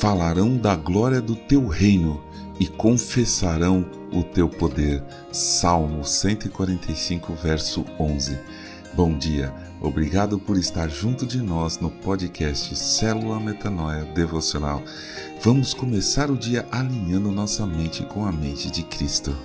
[0.00, 2.22] falarão da glória do teu reino
[2.58, 5.02] e confessarão o teu poder.
[5.30, 8.38] Salmo 145, verso 11.
[8.94, 14.82] Bom dia, obrigado por estar junto de nós no podcast Célula Metanoia Devocional.
[15.42, 19.36] Vamos começar o dia alinhando nossa mente com a mente de Cristo.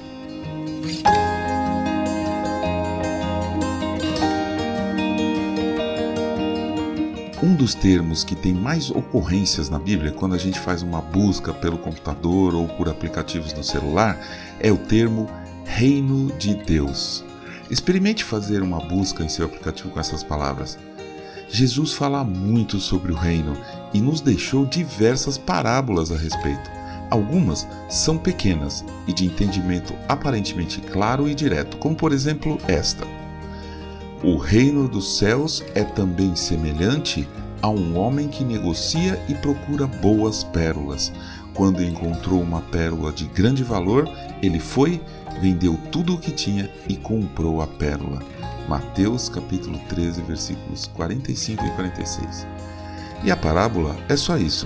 [7.46, 11.54] Um dos termos que tem mais ocorrências na Bíblia quando a gente faz uma busca
[11.54, 14.20] pelo computador ou por aplicativos no celular
[14.60, 15.30] é o termo
[15.64, 17.24] Reino de Deus.
[17.70, 20.76] Experimente fazer uma busca em seu aplicativo com essas palavras.
[21.48, 23.56] Jesus fala muito sobre o reino
[23.94, 26.72] e nos deixou diversas parábolas a respeito.
[27.12, 33.06] Algumas são pequenas e de entendimento aparentemente claro e direto, como por exemplo esta.
[34.26, 37.30] O reino dos céus é também semelhante
[37.62, 41.14] a um homem que negocia e procura boas pérolas.
[41.54, 44.10] Quando encontrou uma pérola de grande valor,
[44.42, 45.00] ele foi,
[45.40, 48.20] vendeu tudo o que tinha e comprou a pérola.
[48.68, 52.48] Mateus capítulo 13, versículos 45 e 46.
[53.24, 54.66] E a parábola é só isso.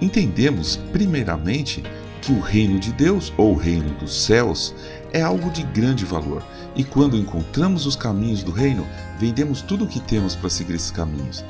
[0.00, 1.82] Entendemos, primeiramente,
[2.20, 4.72] que o reino de Deus, ou o reino dos céus,
[5.12, 6.42] é algo de grande valor,
[6.74, 8.86] e quando encontramos os caminhos do reino,
[9.18, 11.44] vendemos tudo o que temos para seguir esses caminhos.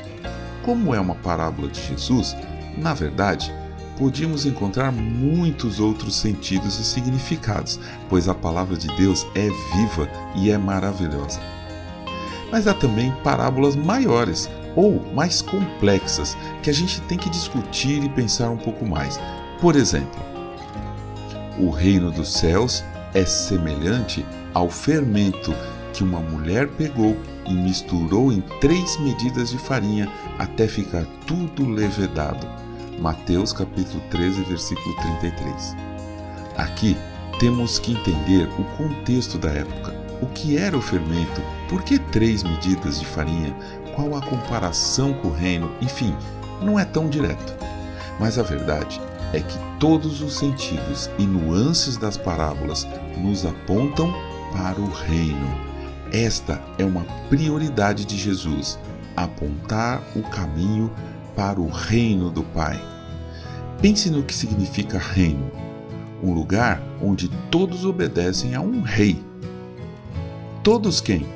[0.62, 2.36] Como é uma parábola de Jesus,
[2.76, 3.52] na verdade,
[3.96, 10.50] podíamos encontrar muitos outros sentidos e significados, pois a palavra de Deus é viva e
[10.50, 11.40] é maravilhosa.
[12.50, 18.08] Mas há também parábolas maiores ou mais complexas que a gente tem que discutir e
[18.08, 19.20] pensar um pouco mais.
[19.60, 20.20] Por exemplo,
[21.58, 22.82] o reino dos céus
[23.14, 24.24] é semelhante
[24.54, 25.54] ao fermento
[25.92, 32.46] que uma mulher pegou e misturou em três medidas de farinha até ficar tudo levedado.
[32.98, 35.76] Mateus capítulo 13, versículo 33.
[36.56, 36.96] Aqui
[37.38, 39.92] temos que entender o contexto da época.
[40.22, 41.42] O que era o fermento?
[41.68, 43.54] Por que três medidas de farinha?
[43.94, 45.70] Qual a comparação com o reino?
[45.80, 46.14] Enfim,
[46.62, 47.52] não é tão direto.
[48.18, 49.00] Mas a verdade
[49.32, 52.86] é que todos os sentidos e nuances das parábolas
[53.16, 54.12] nos apontam
[54.52, 55.72] para o reino.
[56.12, 58.78] Esta é uma prioridade de Jesus:
[59.16, 60.90] apontar o caminho
[61.34, 62.80] para o reino do Pai.
[63.80, 65.50] Pense no que significa reino:
[66.22, 69.22] um lugar onde todos obedecem a um rei.
[70.62, 71.26] Todos quem?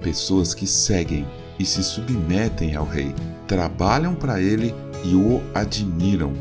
[0.00, 1.26] Pessoas que seguem
[1.58, 3.14] e se submetem ao rei,
[3.46, 6.32] trabalham para ele e o admiram.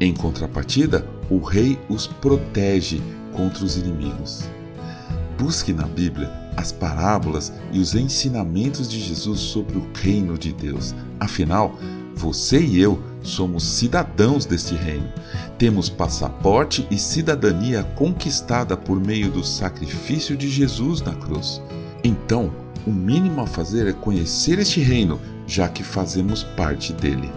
[0.00, 3.00] Em contrapartida, o rei os protege
[3.32, 4.44] contra os inimigos.
[5.38, 10.94] Busque na Bíblia as parábolas e os ensinamentos de Jesus sobre o reino de Deus.
[11.20, 11.78] Afinal,
[12.14, 15.12] você e eu somos cidadãos deste reino.
[15.58, 21.60] Temos passaporte e cidadania conquistada por meio do sacrifício de Jesus na cruz.
[22.02, 22.50] Então,
[22.86, 27.30] o mínimo a fazer é conhecer este reino, já que fazemos parte dele.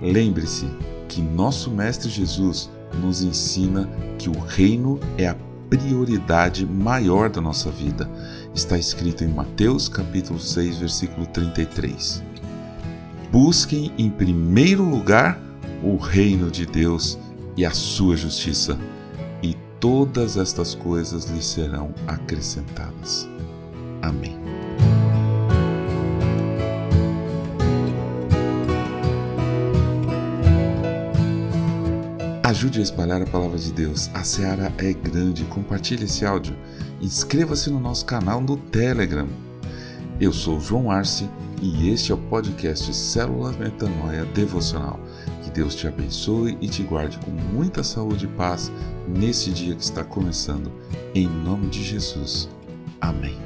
[0.00, 0.66] Lembre-se
[1.08, 2.70] que nosso Mestre Jesus
[3.00, 5.36] nos ensina que o reino é a
[5.68, 8.08] prioridade maior da nossa vida.
[8.54, 12.22] Está escrito em Mateus capítulo 6, versículo 33.
[13.30, 15.40] Busquem em primeiro lugar
[15.82, 17.18] o reino de Deus
[17.56, 18.78] e a sua justiça,
[19.42, 23.28] e todas estas coisas lhe serão acrescentadas.
[24.02, 24.35] Amém.
[32.46, 34.08] Ajude a espalhar a palavra de Deus.
[34.14, 35.42] A seara é grande.
[35.46, 36.56] Compartilhe esse áudio.
[37.00, 39.26] Inscreva-se no nosso canal no Telegram.
[40.20, 41.28] Eu sou João Arce
[41.60, 45.00] e este é o podcast Célula Metanoia Devocional.
[45.42, 48.70] Que Deus te abençoe e te guarde com muita saúde e paz
[49.08, 50.70] nesse dia que está começando.
[51.16, 52.48] Em nome de Jesus.
[53.00, 53.45] Amém.